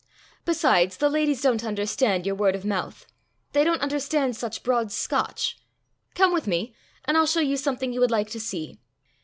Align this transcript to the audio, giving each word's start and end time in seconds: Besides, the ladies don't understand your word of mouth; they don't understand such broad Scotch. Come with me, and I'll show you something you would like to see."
Besides, 0.45 0.97
the 0.97 1.11
ladies 1.11 1.43
don't 1.43 1.63
understand 1.63 2.25
your 2.25 2.33
word 2.33 2.55
of 2.55 2.65
mouth; 2.65 3.05
they 3.53 3.63
don't 3.63 3.81
understand 3.83 4.35
such 4.35 4.63
broad 4.63 4.91
Scotch. 4.91 5.59
Come 6.15 6.33
with 6.33 6.47
me, 6.47 6.73
and 7.05 7.15
I'll 7.15 7.27
show 7.27 7.39
you 7.39 7.55
something 7.55 7.93
you 7.93 7.99
would 7.99 8.09
like 8.09 8.31
to 8.31 8.39
see." 8.39 8.79